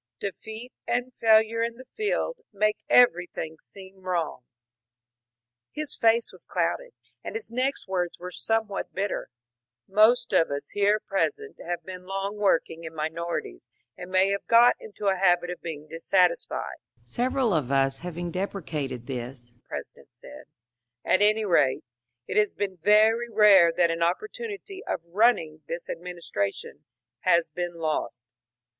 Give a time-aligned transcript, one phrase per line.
[0.19, 4.45] Defeat and fail ure in the field make everything seem wrong."
[5.77, 6.93] Hb face was clouded,
[7.23, 9.29] and his next words were somewhat bitter:
[9.91, 14.75] *^ Most of us here present have been long working in minorities, and may have got
[14.79, 20.45] into a habit of being dissatisfied." Several of us having deprecated this, the President said,
[20.79, 21.83] '* At any rate,
[22.27, 26.85] it has been very rare that an opportunity of * running' this ad ministration
[27.19, 28.25] has been lost."